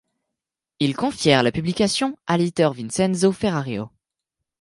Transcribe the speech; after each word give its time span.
Ils 0.79 0.95
confièrent 0.95 1.43
la 1.43 1.51
publication 1.51 2.17
à 2.25 2.35
l'éditeur 2.35 2.73
Vincenzo 2.73 3.31
Ferrario. 3.31 3.91